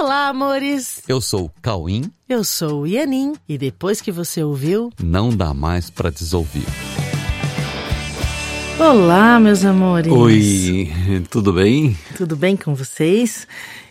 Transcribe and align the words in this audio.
Olá, 0.00 0.28
amores! 0.28 1.02
Eu 1.06 1.20
sou 1.20 1.44
o 1.44 1.50
Cauim. 1.60 2.10
Eu 2.26 2.42
sou 2.42 2.80
o 2.80 2.86
Ianin. 2.86 3.34
E 3.46 3.58
depois 3.58 4.00
que 4.00 4.10
você 4.10 4.42
ouviu, 4.42 4.90
Não 4.98 5.28
dá 5.28 5.52
mais 5.52 5.90
pra 5.90 6.08
desouvir. 6.08 6.64
Olá, 8.78 9.38
meus 9.38 9.62
amores! 9.62 10.10
Oi, 10.10 10.90
tudo 11.28 11.52
bem? 11.52 11.94
Tudo 12.16 12.34
bem 12.34 12.56
com 12.56 12.74
vocês? 12.74 13.46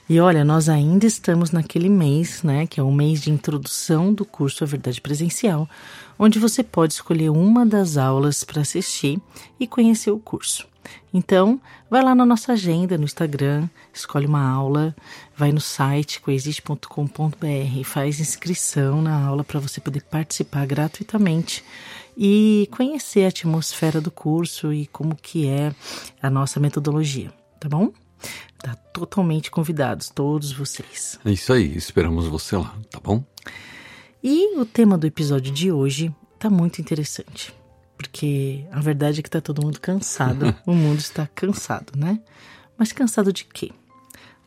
E 0.10 0.20
olha, 0.20 0.44
nós 0.44 0.68
ainda 0.68 1.06
estamos 1.06 1.52
naquele 1.52 1.90
mês, 1.90 2.42
né, 2.42 2.66
que 2.66 2.80
é 2.80 2.84
o 2.84 2.92
mês 2.92 3.22
de 3.22 3.30
introdução 3.30 4.12
do 4.12 4.26
curso 4.26 4.64
A 4.64 4.68
Verdade 4.68 5.00
Presencial, 5.00 5.70
onde 6.18 6.40
você 6.40 6.64
pode 6.64 6.94
escolher 6.94 7.30
uma 7.30 7.68
das 7.68 7.98
aulas 7.98 8.44
para 8.44 8.64
assistir 8.64 9.22
e 9.60 9.68
conhecer 9.68 10.10
o 10.10 10.18
curso. 10.18 10.66
Então, 11.14 11.60
vai 11.90 12.04
lá 12.04 12.14
na 12.14 12.26
nossa 12.26 12.54
agenda 12.54 12.98
no 12.98 13.04
Instagram, 13.04 13.68
escolhe 13.94 14.26
uma 14.26 14.48
aula, 14.48 14.96
vai 15.36 15.52
no 15.52 15.60
site 15.60 16.22
coexiste.com.br, 16.22 17.84
faz 17.84 18.20
inscrição 18.20 19.02
na 19.02 19.26
aula 19.26 19.44
para 19.44 19.60
você 19.60 19.82
poder 19.82 20.04
participar 20.04 20.66
gratuitamente 20.66 21.64
e 22.16 22.68
conhecer 22.72 23.26
a 23.26 23.30
atmosfera 23.30 24.02
do 24.02 24.12
curso 24.12 24.74
e 24.74 24.88
como 24.88 25.16
que 25.16 25.48
é 25.48 25.74
a 26.22 26.30
nossa 26.30 26.60
metodologia, 26.60 27.32
tá 27.60 27.70
bom? 27.70 27.92
Tá 28.62 28.76
totalmente 28.76 29.50
convidados, 29.50 30.10
todos 30.10 30.52
vocês. 30.52 31.18
É 31.24 31.32
isso 31.32 31.54
aí, 31.54 31.76
esperamos 31.76 32.28
você 32.28 32.58
lá, 32.58 32.76
tá 32.92 33.00
bom? 33.00 33.24
E 34.22 34.58
o 34.58 34.66
tema 34.66 34.98
do 34.98 35.08
episódio 35.08 35.52
de 35.52 35.72
hoje 35.72 36.14
tá 36.38 36.50
muito 36.50 36.82
interessante, 36.82 37.54
porque 38.00 38.66
a 38.72 38.80
verdade 38.80 39.20
é 39.20 39.24
que 39.24 39.30
tá 39.30 39.42
todo 39.42 39.62
mundo 39.62 39.78
cansado, 39.78 40.56
o 40.66 40.74
mundo 40.74 41.00
está 41.00 41.28
cansado, 41.36 42.00
né? 42.00 42.22
Mas 42.78 42.94
cansado 42.94 43.34
de 43.34 43.44
quê? 43.44 43.74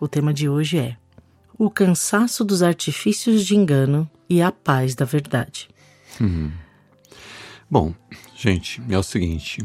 O 0.01 0.09
tema 0.09 0.33
de 0.33 0.48
hoje 0.48 0.78
é 0.78 0.97
o 1.59 1.69
cansaço 1.69 2.47
dos 2.47 2.62
artifícios 2.62 3.45
de 3.45 3.55
engano 3.55 4.11
e 4.27 4.41
a 4.41 4.51
paz 4.51 4.95
da 4.95 5.05
verdade. 5.05 5.69
Bom, 7.70 7.94
gente, 8.34 8.83
é 8.89 8.97
o 8.97 9.03
seguinte: 9.03 9.62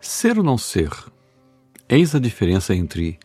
ser 0.00 0.38
ou 0.38 0.44
não 0.44 0.56
ser, 0.56 0.92
eis 1.88 2.14
a 2.14 2.20
diferença 2.20 2.76
entre 2.76 3.18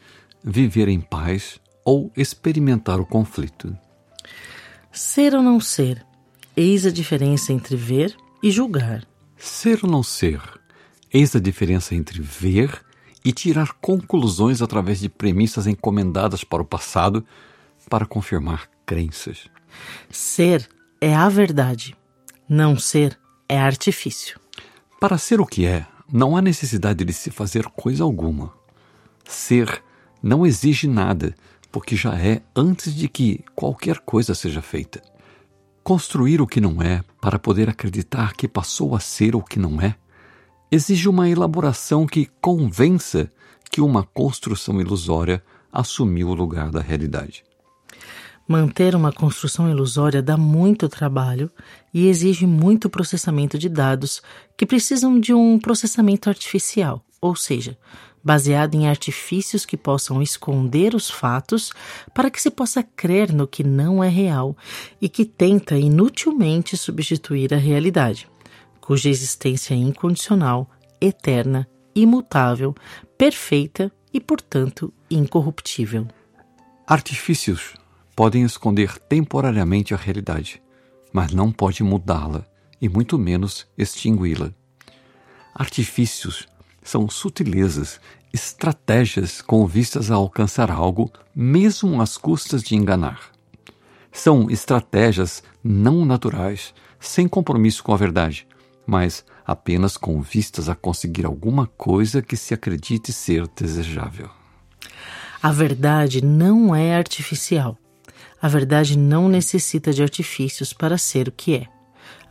viver 0.43 0.87
em 0.87 0.99
paz 0.99 1.59
ou 1.85 2.11
experimentar 2.17 2.99
o 2.99 3.05
conflito. 3.05 3.77
Ser 4.91 5.35
ou 5.35 5.43
não 5.43 5.59
ser, 5.59 6.03
eis 6.57 6.87
a 6.87 6.91
diferença 6.91 7.53
entre 7.53 7.75
ver 7.75 8.17
e 8.41 8.49
julgar. 8.49 9.12
Ser 9.37 9.79
ou 9.83 9.89
não 9.89 10.03
ser, 10.03 10.41
eis 11.13 11.35
a 11.35 11.39
diferença 11.39 11.95
entre 11.95 12.21
ver 12.21 12.83
e 13.23 13.31
tirar 13.31 13.73
conclusões 13.73 14.61
através 14.61 14.99
de 14.99 15.09
premissas 15.09 15.67
encomendadas 15.67 16.43
para 16.43 16.61
o 16.61 16.65
passado 16.65 17.25
para 17.89 18.05
confirmar 18.05 18.69
crenças. 18.85 19.49
Ser 20.09 20.69
é 20.99 21.15
a 21.15 21.29
verdade, 21.29 21.95
não 22.47 22.77
ser 22.77 23.17
é 23.47 23.59
artifício. 23.59 24.39
Para 24.99 25.17
ser 25.17 25.39
o 25.39 25.45
que 25.45 25.65
é, 25.65 25.85
não 26.11 26.35
há 26.35 26.41
necessidade 26.41 27.03
de 27.03 27.13
se 27.13 27.29
fazer 27.29 27.65
coisa 27.65 28.03
alguma. 28.03 28.53
Ser 29.25 29.83
não 30.21 30.45
exige 30.45 30.87
nada, 30.87 31.35
porque 31.71 31.95
já 31.95 32.17
é 32.17 32.41
antes 32.55 32.93
de 32.95 33.07
que 33.07 33.43
qualquer 33.55 33.99
coisa 33.99 34.33
seja 34.33 34.61
feita. 34.61 35.01
Construir 35.83 36.41
o 36.41 36.47
que 36.47 36.61
não 36.61 36.81
é 36.81 37.03
para 37.19 37.37
poder 37.37 37.69
acreditar 37.69 38.33
que 38.33 38.47
passou 38.47 38.95
a 38.95 39.01
ser 39.01 39.35
o 39.35 39.41
que 39.41 39.59
não 39.59 39.81
é 39.81 39.95
exige 40.71 41.09
uma 41.09 41.29
elaboração 41.29 42.07
que 42.07 42.25
convença 42.39 43.29
que 43.69 43.81
uma 43.81 44.01
construção 44.01 44.79
ilusória 44.79 45.43
assumiu 45.71 46.29
o 46.29 46.33
lugar 46.33 46.71
da 46.71 46.79
realidade. 46.79 47.43
Manter 48.47 48.95
uma 48.95 49.11
construção 49.11 49.69
ilusória 49.69 50.21
dá 50.21 50.37
muito 50.37 50.87
trabalho 50.87 51.51
e 51.93 52.07
exige 52.07 52.47
muito 52.47 52.89
processamento 52.89 53.57
de 53.57 53.67
dados 53.67 54.21
que 54.57 54.65
precisam 54.65 55.19
de 55.19 55.33
um 55.33 55.59
processamento 55.59 56.29
artificial, 56.29 57.03
ou 57.23 57.37
seja, 57.37 57.77
baseado 58.21 58.75
em 58.75 58.85
artifícios 58.85 59.65
que 59.65 59.77
possam 59.77 60.21
esconder 60.21 60.93
os 60.93 61.09
fatos 61.09 61.71
para 62.13 62.29
que 62.29 62.41
se 62.41 62.51
possa 62.51 62.83
crer 62.83 63.31
no 63.31 63.47
que 63.47 63.63
não 63.63 64.03
é 64.03 64.09
real 64.09 64.57
e 65.01 65.07
que 65.07 65.23
tenta 65.23 65.77
inutilmente 65.77 66.75
substituir 66.75 67.53
a 67.53 67.57
realidade, 67.57 68.27
cuja 68.81 69.07
existência 69.07 69.73
é 69.73 69.77
incondicional, 69.77 70.69
eterna, 70.99 71.65
imutável, 71.95 72.75
perfeita 73.17 73.89
e, 74.13 74.19
portanto, 74.19 74.93
incorruptível. 75.09 76.05
Artifícios 76.85 77.73
podem 78.13 78.43
esconder 78.43 78.99
temporariamente 78.99 79.93
a 79.93 79.97
realidade, 79.97 80.61
mas 81.13 81.31
não 81.31 81.53
pode 81.53 81.83
mudá-la 81.83 82.45
e 82.81 82.89
muito 82.89 83.17
menos 83.17 83.65
extingui-la. 83.77 84.51
Artifícios 85.55 86.47
são 86.83 87.09
sutilezas, 87.09 87.99
estratégias 88.33 89.41
com 89.41 89.65
vistas 89.65 90.09
a 90.11 90.15
alcançar 90.15 90.71
algo, 90.71 91.11
mesmo 91.35 92.01
às 92.01 92.17
custas 92.17 92.63
de 92.63 92.75
enganar. 92.75 93.31
São 94.11 94.49
estratégias 94.49 95.43
não 95.63 96.05
naturais, 96.05 96.73
sem 96.99 97.27
compromisso 97.27 97.83
com 97.83 97.93
a 97.93 97.97
verdade, 97.97 98.47
mas 98.85 99.25
apenas 99.45 99.97
com 99.97 100.21
vistas 100.21 100.69
a 100.69 100.75
conseguir 100.75 101.25
alguma 101.25 101.67
coisa 101.67 102.21
que 102.21 102.37
se 102.37 102.53
acredite 102.53 103.11
ser 103.11 103.47
desejável. 103.47 104.29
A 105.41 105.51
verdade 105.51 106.23
não 106.23 106.75
é 106.75 106.95
artificial. 106.95 107.77
A 108.41 108.47
verdade 108.47 108.97
não 108.97 109.27
necessita 109.27 109.91
de 109.91 110.01
artifícios 110.01 110.73
para 110.73 110.97
ser 110.97 111.27
o 111.27 111.31
que 111.31 111.55
é. 111.55 111.67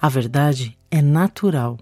A 0.01 0.09
verdade 0.09 0.79
é 0.91 1.03
natural. 1.03 1.79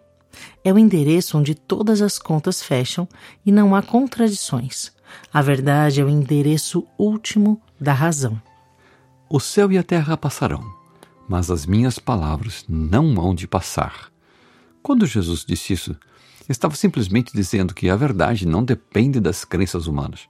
É 0.64 0.72
o 0.72 0.78
endereço 0.78 1.38
onde 1.38 1.54
todas 1.54 2.02
as 2.02 2.18
contas 2.18 2.62
fecham 2.62 3.08
e 3.44 3.52
não 3.52 3.74
há 3.74 3.82
contradições. 3.82 4.92
A 5.32 5.42
verdade 5.42 6.00
é 6.00 6.04
o 6.04 6.08
endereço 6.08 6.86
último 6.98 7.60
da 7.80 7.92
razão. 7.92 8.40
O 9.28 9.38
céu 9.40 9.70
e 9.70 9.78
a 9.78 9.82
terra 9.82 10.16
passarão, 10.16 10.64
mas 11.28 11.50
as 11.50 11.66
minhas 11.66 11.98
palavras 11.98 12.64
não 12.68 13.14
hão 13.20 13.34
de 13.34 13.46
passar. 13.46 14.10
Quando 14.82 15.06
Jesus 15.06 15.44
disse 15.44 15.72
isso, 15.72 15.96
estava 16.48 16.74
simplesmente 16.74 17.32
dizendo 17.32 17.74
que 17.74 17.88
a 17.88 17.96
verdade 17.96 18.46
não 18.46 18.64
depende 18.64 19.20
das 19.20 19.44
crenças 19.44 19.86
humanas. 19.86 20.28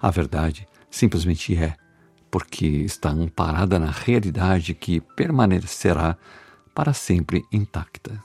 A 0.00 0.10
verdade 0.10 0.66
simplesmente 0.90 1.54
é, 1.56 1.76
porque 2.30 2.66
está 2.66 3.10
amparada 3.10 3.78
na 3.78 3.90
realidade 3.90 4.74
que 4.74 5.00
permanecerá 5.00 6.16
para 6.74 6.92
sempre 6.92 7.44
intacta. 7.52 8.22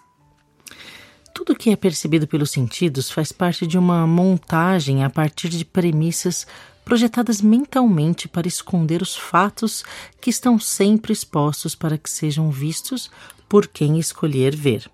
Tudo 1.35 1.53
que 1.53 1.69
é 1.69 1.75
percebido 1.75 2.25
pelos 2.25 2.51
sentidos 2.51 3.11
faz 3.11 3.33
parte 3.33 3.67
de 3.67 3.77
uma 3.77 4.07
montagem 4.07 5.03
a 5.03 5.09
partir 5.09 5.49
de 5.49 5.65
premissas 5.65 6.47
projetadas 6.85 7.41
mentalmente 7.41 8.29
para 8.29 8.47
esconder 8.47 9.01
os 9.01 9.17
fatos 9.17 9.83
que 10.21 10.29
estão 10.29 10.57
sempre 10.57 11.11
expostos 11.11 11.75
para 11.75 11.97
que 11.97 12.09
sejam 12.09 12.49
vistos 12.49 13.11
por 13.49 13.67
quem 13.67 13.99
escolher 13.99 14.55
ver. 14.55 14.89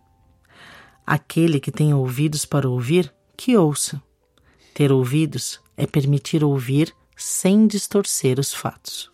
Aquele 1.05 1.59
que 1.59 1.71
tem 1.71 1.93
ouvidos 1.93 2.43
para 2.43 2.67
ouvir, 2.67 3.13
que 3.37 3.55
ouça. 3.55 4.01
Ter 4.73 4.91
ouvidos 4.91 5.59
é 5.77 5.85
permitir 5.85 6.43
ouvir 6.43 6.91
sem 7.15 7.67
distorcer 7.67 8.39
os 8.39 8.51
fatos. 8.51 9.11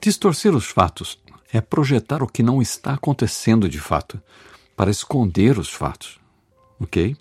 Distorcer 0.00 0.56
os 0.56 0.64
fatos 0.64 1.18
é 1.52 1.60
projetar 1.60 2.22
o 2.22 2.26
que 2.26 2.42
não 2.42 2.62
está 2.62 2.94
acontecendo 2.94 3.68
de 3.68 3.78
fato, 3.78 4.18
para 4.74 4.90
esconder 4.90 5.58
os 5.58 5.68
fatos. 5.68 6.21
Ok? 6.82 7.16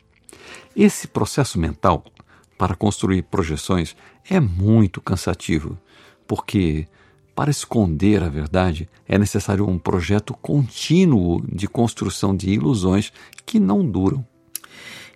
Esse 0.75 1.07
processo 1.07 1.59
mental 1.59 2.03
para 2.57 2.75
construir 2.75 3.23
projeções 3.23 3.95
é 4.29 4.39
muito 4.39 5.01
cansativo, 5.01 5.77
porque 6.27 6.87
para 7.35 7.51
esconder 7.51 8.23
a 8.23 8.29
verdade 8.29 8.89
é 9.07 9.17
necessário 9.17 9.67
um 9.67 9.79
projeto 9.79 10.33
contínuo 10.33 11.43
de 11.47 11.67
construção 11.67 12.35
de 12.35 12.49
ilusões 12.49 13.11
que 13.45 13.59
não 13.59 13.85
duram. 13.85 14.25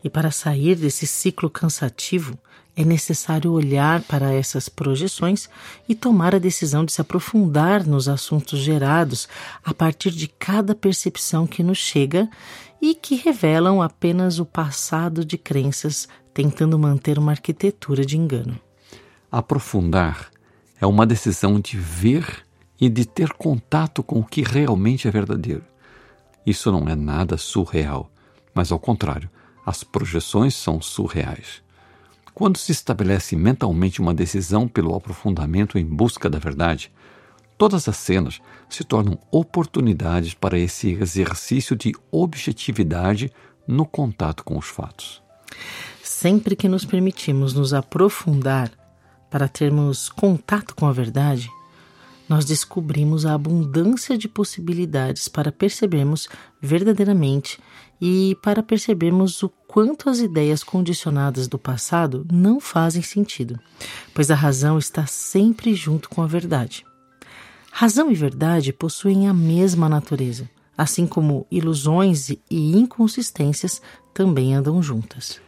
E 0.03 0.09
para 0.09 0.31
sair 0.31 0.75
desse 0.75 1.07
ciclo 1.07 1.49
cansativo, 1.49 2.37
é 2.75 2.83
necessário 2.83 3.51
olhar 3.51 4.01
para 4.01 4.33
essas 4.33 4.67
projeções 4.67 5.49
e 5.87 5.95
tomar 5.95 6.35
a 6.35 6.39
decisão 6.39 6.83
de 6.83 6.91
se 6.91 6.99
aprofundar 6.99 7.85
nos 7.87 8.09
assuntos 8.09 8.59
gerados 8.59 9.29
a 9.63 9.73
partir 9.73 10.11
de 10.11 10.27
cada 10.27 10.75
percepção 10.75 11.47
que 11.47 11.63
nos 11.63 11.77
chega 11.77 12.29
e 12.85 12.93
que 12.93 13.15
revelam 13.15 13.81
apenas 13.81 14.37
o 14.37 14.45
passado 14.45 15.25
de 15.25 15.39
crenças, 15.39 16.07
tentando 16.31 16.77
manter 16.77 17.17
uma 17.17 17.31
arquitetura 17.31 18.05
de 18.05 18.15
engano. 18.15 18.59
Aprofundar 19.31 20.29
é 20.79 20.85
uma 20.85 21.03
decisão 21.03 21.59
de 21.59 21.79
ver 21.79 22.45
e 22.79 22.87
de 22.87 23.03
ter 23.03 23.33
contato 23.33 24.03
com 24.03 24.19
o 24.19 24.23
que 24.23 24.43
realmente 24.43 25.07
é 25.07 25.11
verdadeiro. 25.11 25.63
Isso 26.45 26.71
não 26.71 26.87
é 26.87 26.95
nada 26.95 27.37
surreal, 27.37 28.11
mas 28.53 28.71
ao 28.71 28.77
contrário, 28.77 29.31
as 29.65 29.83
projeções 29.83 30.53
são 30.53 30.79
surreais. 30.79 31.63
Quando 32.35 32.57
se 32.59 32.71
estabelece 32.71 33.35
mentalmente 33.35 33.99
uma 33.99 34.13
decisão 34.13 34.67
pelo 34.67 34.93
aprofundamento 34.93 35.79
em 35.79 35.85
busca 35.85 36.29
da 36.29 36.37
verdade, 36.37 36.91
todas 37.57 37.87
as 37.87 37.97
cenas 37.97 38.39
se 38.69 38.83
tornam 38.83 39.17
oportunidades 39.31 40.33
para 40.33 40.57
esse 40.57 40.91
exercício 40.91 41.75
de 41.75 41.93
objetividade 42.11 43.31
no 43.67 43.85
contato 43.85 44.43
com 44.43 44.57
os 44.57 44.67
fatos. 44.67 45.21
Sempre 46.03 46.55
que 46.55 46.69
nos 46.69 46.85
permitimos 46.85 47.53
nos 47.53 47.73
aprofundar 47.73 48.71
para 49.29 49.47
termos 49.47 50.09
contato 50.09 50.75
com 50.75 50.85
a 50.85 50.91
verdade, 50.91 51.49
nós 52.27 52.45
descobrimos 52.45 53.25
a 53.25 53.33
abundância 53.33 54.17
de 54.17 54.27
possibilidades 54.27 55.27
para 55.27 55.51
percebermos 55.51 56.27
verdadeiramente 56.61 57.59
e 58.01 58.35
para 58.41 58.63
percebermos 58.63 59.41
o 59.43 59.49
quanto 59.49 60.09
as 60.09 60.19
ideias 60.19 60.63
condicionadas 60.63 61.47
do 61.47 61.57
passado 61.57 62.25
não 62.31 62.59
fazem 62.59 63.01
sentido, 63.01 63.59
pois 64.13 64.31
a 64.31 64.35
razão 64.35 64.77
está 64.77 65.05
sempre 65.05 65.75
junto 65.75 66.09
com 66.09 66.21
a 66.21 66.27
verdade. 66.27 66.83
Razão 67.77 68.09
e 68.09 68.15
verdade 68.15 68.71
possuem 68.71 69.27
a 69.27 69.33
mesma 69.33 69.89
natureza, 69.89 70.49
assim 70.77 71.05
como 71.05 71.45
ilusões 71.51 72.29
e 72.29 72.39
inconsistências 72.49 73.81
também 74.13 74.55
andam 74.55 74.81
juntas. 74.81 75.41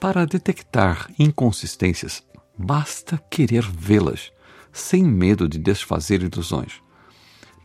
Para 0.00 0.26
detectar 0.26 1.08
inconsistências, 1.16 2.24
basta 2.58 3.22
querer 3.30 3.62
vê-las, 3.62 4.32
sem 4.72 5.04
medo 5.04 5.48
de 5.48 5.58
desfazer 5.58 6.24
ilusões. 6.24 6.82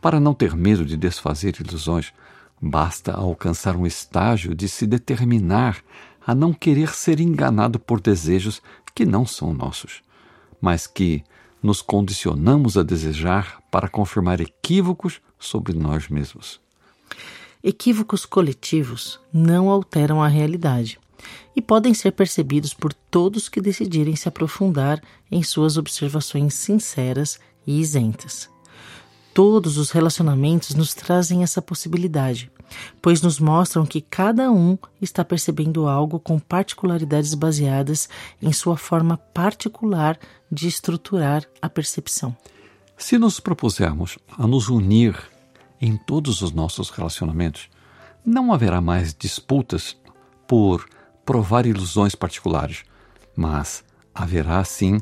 Para 0.00 0.20
não 0.20 0.34
ter 0.34 0.54
medo 0.54 0.84
de 0.84 0.96
desfazer 0.96 1.56
ilusões, 1.60 2.12
basta 2.62 3.10
alcançar 3.10 3.74
um 3.74 3.84
estágio 3.84 4.54
de 4.54 4.68
se 4.68 4.86
determinar 4.86 5.82
a 6.24 6.32
não 6.32 6.52
querer 6.52 6.90
ser 6.90 7.18
enganado 7.18 7.80
por 7.80 8.00
desejos 8.00 8.62
que 8.94 9.04
não 9.04 9.26
são 9.26 9.52
nossos, 9.52 10.00
mas 10.60 10.86
que 10.86 11.24
nos 11.66 11.82
condicionamos 11.82 12.78
a 12.78 12.84
desejar 12.84 13.60
para 13.72 13.88
confirmar 13.88 14.40
equívocos 14.40 15.20
sobre 15.36 15.72
nós 15.72 16.08
mesmos. 16.08 16.60
Equívocos 17.62 18.24
coletivos 18.24 19.18
não 19.32 19.68
alteram 19.68 20.22
a 20.22 20.28
realidade 20.28 21.00
e 21.56 21.60
podem 21.60 21.92
ser 21.92 22.12
percebidos 22.12 22.72
por 22.72 22.92
todos 22.92 23.48
que 23.48 23.60
decidirem 23.60 24.14
se 24.14 24.28
aprofundar 24.28 25.02
em 25.28 25.42
suas 25.42 25.76
observações 25.76 26.54
sinceras 26.54 27.40
e 27.66 27.80
isentas. 27.80 28.48
Todos 29.34 29.76
os 29.76 29.90
relacionamentos 29.90 30.72
nos 30.76 30.94
trazem 30.94 31.42
essa 31.42 31.60
possibilidade, 31.60 32.48
pois 33.00 33.22
nos 33.22 33.38
mostram 33.38 33.86
que 33.86 34.00
cada 34.00 34.50
um 34.50 34.78
está 35.00 35.24
percebendo 35.24 35.86
algo 35.86 36.18
com 36.18 36.38
particularidades 36.38 37.34
baseadas 37.34 38.08
em 38.40 38.52
sua 38.52 38.76
forma 38.76 39.16
particular 39.16 40.18
de 40.50 40.68
estruturar 40.68 41.44
a 41.60 41.68
percepção. 41.68 42.36
Se 42.96 43.18
nos 43.18 43.40
propusermos 43.40 44.18
a 44.38 44.46
nos 44.46 44.68
unir 44.68 45.16
em 45.80 45.96
todos 45.96 46.40
os 46.42 46.52
nossos 46.52 46.90
relacionamentos, 46.90 47.68
não 48.24 48.52
haverá 48.52 48.80
mais 48.80 49.14
disputas 49.14 49.96
por 50.46 50.88
provar 51.24 51.66
ilusões 51.66 52.14
particulares, 52.14 52.84
mas 53.36 53.84
haverá 54.14 54.64
sim 54.64 55.00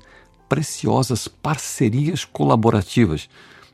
preciosas 0.48 1.28
parcerias 1.28 2.24
colaborativas, 2.24 3.28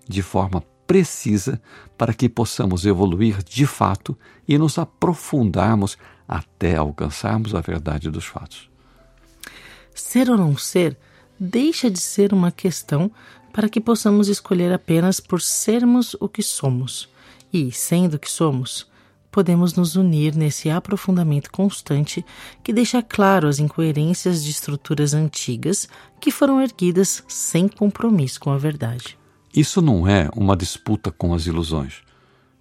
de 0.08 0.22
forma 0.22 0.62
precisa 0.90 1.62
para 1.96 2.12
que 2.12 2.28
possamos 2.28 2.84
evoluir 2.84 3.44
de 3.44 3.64
fato 3.64 4.18
e 4.48 4.58
nos 4.58 4.76
aprofundarmos 4.76 5.96
até 6.26 6.74
alcançarmos 6.74 7.54
a 7.54 7.60
verdade 7.60 8.10
dos 8.10 8.24
fatos. 8.24 8.68
Ser 9.94 10.28
ou 10.28 10.36
não 10.36 10.56
ser 10.56 10.98
deixa 11.38 11.88
de 11.88 12.00
ser 12.00 12.34
uma 12.34 12.50
questão 12.50 13.08
para 13.52 13.68
que 13.68 13.80
possamos 13.80 14.26
escolher 14.26 14.72
apenas 14.72 15.20
por 15.20 15.40
sermos 15.40 16.16
o 16.18 16.28
que 16.28 16.42
somos. 16.42 17.08
E, 17.52 17.70
sendo 17.70 18.14
o 18.14 18.18
que 18.18 18.28
somos, 18.28 18.90
podemos 19.30 19.74
nos 19.74 19.94
unir 19.94 20.34
nesse 20.34 20.70
aprofundamento 20.70 21.52
constante 21.52 22.26
que 22.64 22.72
deixa 22.72 23.00
claro 23.00 23.46
as 23.46 23.60
incoerências 23.60 24.42
de 24.42 24.50
estruturas 24.50 25.14
antigas 25.14 25.88
que 26.20 26.32
foram 26.32 26.60
erguidas 26.60 27.22
sem 27.28 27.68
compromisso 27.68 28.40
com 28.40 28.50
a 28.50 28.58
verdade. 28.58 29.19
Isso 29.54 29.82
não 29.82 30.06
é 30.06 30.28
uma 30.36 30.56
disputa 30.56 31.10
com 31.10 31.34
as 31.34 31.46
ilusões. 31.46 32.02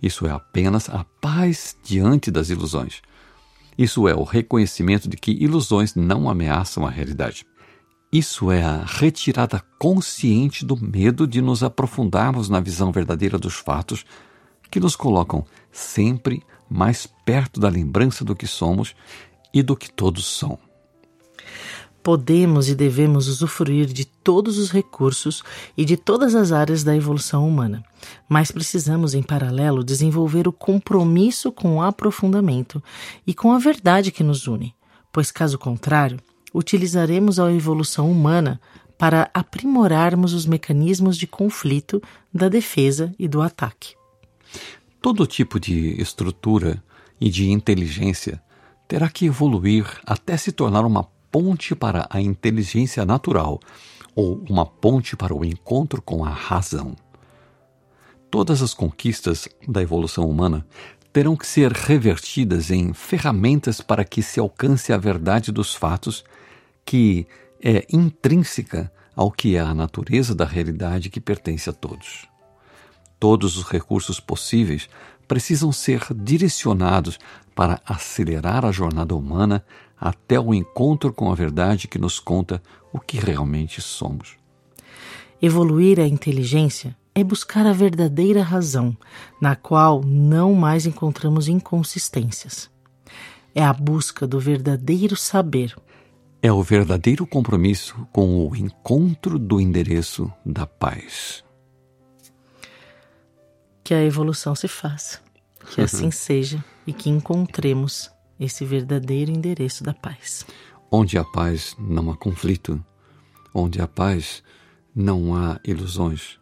Isso 0.02 0.26
é 0.26 0.32
apenas 0.32 0.90
a 0.90 1.06
paz 1.22 1.78
diante 1.84 2.32
das 2.32 2.50
ilusões. 2.50 3.02
Isso 3.78 4.08
é 4.08 4.16
o 4.16 4.24
reconhecimento 4.24 5.08
de 5.08 5.16
que 5.16 5.32
ilusões 5.32 5.94
não 5.94 6.30
ameaçam 6.30 6.86
a 6.86 6.90
realidade. 6.90 7.46
Isso 8.12 8.52
é 8.52 8.64
a 8.64 8.84
retirada 8.84 9.64
consciente 9.78 10.66
do 10.66 10.76
medo 10.76 11.28
de 11.28 11.42
nos 11.42 11.64
aprofundarmos 11.64 12.50
na 12.50 12.60
visão 12.60 12.92
verdadeira 12.92 13.38
dos 13.38 13.56
fatos 13.56 14.04
que 14.72 14.80
nos 14.80 14.96
colocam 14.96 15.46
sempre 15.72 16.42
mais 16.68 17.08
perto 17.24 17.60
da 17.60 17.70
lembrança 17.70 18.26
do 18.26 18.36
que 18.36 18.48
somos 18.48 18.96
e 19.54 19.62
do 19.62 19.76
que 19.76 19.92
todos 19.92 20.26
são. 20.26 20.58
Podemos 22.02 22.70
e 22.70 22.76
devemos 22.76 23.28
usufruir 23.28 23.88
de 23.88 24.06
todos 24.06 24.58
os 24.58 24.72
recursos 24.72 25.44
e 25.78 25.84
de 25.84 25.98
todas 25.98 26.34
as 26.34 26.52
áreas 26.52 26.84
da 26.84 26.96
evolução 26.96 27.48
humana, 27.48 27.84
mas 28.28 28.52
precisamos, 28.52 29.14
em 29.14 29.22
paralelo, 29.22 29.84
desenvolver 29.84 30.48
o 30.48 30.54
compromisso 30.54 31.52
com 31.52 31.78
o 31.78 31.82
aprofundamento 31.82 32.82
e 33.28 33.34
com 33.34 33.52
a 33.52 33.60
verdade 33.60 34.12
que 34.12 34.24
nos 34.24 34.48
une, 34.48 34.74
pois, 35.12 35.30
caso 35.32 35.58
contrário, 35.58 36.20
utilizaremos 36.54 37.40
a 37.40 37.52
evolução 37.52 38.10
humana 38.10 38.60
para 38.98 39.30
aprimorarmos 39.34 40.34
os 40.34 40.46
mecanismos 40.46 41.18
de 41.18 41.26
conflito, 41.26 42.02
da 42.34 42.50
defesa 42.50 43.14
e 43.18 43.28
do 43.28 43.42
ataque. 43.42 43.96
Todo 45.02 45.26
tipo 45.26 45.60
de 45.60 46.02
estrutura 46.02 46.84
e 47.20 47.30
de 47.30 47.50
inteligência 47.50 48.42
terá 48.88 49.10
que 49.10 49.26
evoluir 49.26 49.86
até 50.06 50.36
se 50.36 50.52
tornar 50.52 50.86
uma 50.86 51.08
ponte 51.32 51.76
para 51.76 52.08
a 52.10 52.22
inteligência 52.22 53.06
natural 53.06 53.60
ou 54.16 54.44
uma 54.50 54.66
ponte 54.66 55.16
para 55.16 55.34
o 55.34 55.46
encontro 55.46 56.02
com 56.02 56.26
a 56.26 56.30
razão. 56.30 56.96
Todas 58.30 58.62
as 58.62 58.74
conquistas 58.74 59.48
da 59.68 59.82
evolução 59.82 60.30
humana 60.30 60.66
terão 61.12 61.36
que 61.36 61.48
ser 61.48 61.72
revertidas 61.72 62.70
em 62.70 62.94
ferramentas 62.94 63.82
para 63.82 64.06
que 64.06 64.22
se 64.22 64.40
alcance 64.40 64.94
a 64.94 64.98
verdade 64.98 65.52
dos 65.52 65.74
fatos, 65.74 66.24
que 66.86 67.26
é 67.64 67.86
intrínseca 67.92 68.92
ao 69.16 69.32
que 69.32 69.56
é 69.56 69.60
a 69.60 69.74
natureza 69.74 70.36
da 70.36 70.46
realidade 70.46 71.10
que 71.10 71.20
pertence 71.20 71.70
a 71.70 71.74
todos. 71.74 72.28
Todos 73.20 73.58
os 73.58 73.64
recursos 73.64 74.20
possíveis 74.20 74.88
precisam 75.28 75.72
ser 75.72 76.08
direcionados 76.14 77.20
para 77.54 77.82
acelerar 77.86 78.64
a 78.64 78.72
jornada 78.72 79.16
humana 79.16 79.64
até 80.00 80.40
o 80.40 80.54
encontro 80.54 81.12
com 81.12 81.32
a 81.32 81.36
verdade 81.36 81.88
que 81.88 82.00
nos 82.00 82.20
conta 82.20 82.62
o 82.94 83.00
que 83.00 83.18
realmente 83.18 83.82
somos. 83.82 84.38
Evoluir 85.42 86.00
a 86.00 86.08
inteligência 86.08 86.96
é 87.14 87.24
buscar 87.24 87.66
a 87.66 87.74
verdadeira 87.74 88.42
razão, 88.44 88.96
na 89.42 89.56
qual 89.56 90.02
não 90.04 90.54
mais 90.54 90.86
encontramos 90.86 91.48
inconsistências. 91.48 92.70
É 93.54 93.64
a 93.64 93.74
busca 93.74 94.28
do 94.28 94.40
verdadeiro 94.40 95.16
saber. 95.16 95.76
É 96.42 96.52
o 96.52 96.64
verdadeiro 96.64 97.28
compromisso 97.28 98.08
com 98.12 98.48
o 98.48 98.56
encontro 98.56 99.38
do 99.38 99.60
endereço 99.60 100.32
da 100.46 100.66
paz 100.66 101.44
que 103.90 103.94
a 103.96 104.04
evolução 104.04 104.54
se 104.54 104.68
faça, 104.68 105.20
que 105.72 105.82
assim 105.82 106.12
seja 106.14 106.64
e 106.86 106.94
que 106.94 107.10
encontremos 107.10 108.12
esse 108.40 108.64
verdadeiro 108.66 109.32
endereço 109.32 109.84
da 109.84 109.94
paz. 109.94 110.46
Onde 110.92 111.18
há 111.18 111.24
paz 111.24 111.76
não 111.78 112.10
há 112.10 112.18
conflito, 112.18 112.84
onde 113.54 113.82
há 113.82 113.88
paz 113.88 114.44
não 114.96 115.36
há 115.36 115.60
ilusões, 115.64 116.40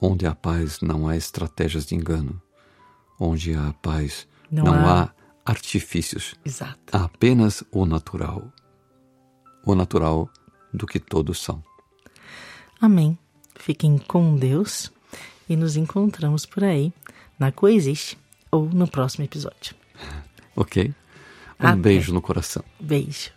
onde 0.00 0.26
há 0.26 0.34
paz 0.34 0.80
não 0.80 1.08
há 1.08 1.16
estratégias 1.16 1.86
de 1.86 1.94
engano, 1.94 2.40
onde 3.18 3.54
há 3.54 3.72
paz 3.82 4.28
não, 4.50 4.64
não 4.64 4.74
há... 4.74 5.02
há 5.02 5.14
artifícios. 5.44 6.34
Exato. 6.44 6.78
Há 6.92 7.04
apenas 7.04 7.64
o 7.70 7.84
natural. 7.84 8.52
O 9.64 9.74
natural 9.74 10.28
do 10.72 10.86
que 10.86 10.98
todos 11.00 11.42
são. 11.42 11.62
Amém. 12.80 13.18
Fiquem 13.56 13.98
com 13.98 14.36
Deus 14.36 14.92
e 15.48 15.56
nos 15.56 15.76
encontramos 15.76 16.44
por 16.44 16.64
aí 16.64 16.92
na 17.38 17.50
Coexiste 17.50 18.18
ou 18.50 18.66
no 18.66 18.86
próximo 18.86 19.24
episódio. 19.24 19.74
Ok. 20.56 20.92
Um 21.72 21.76
beijo 21.76 22.12
no 22.12 22.20
coração. 22.20 22.62
Beijo. 22.80 23.30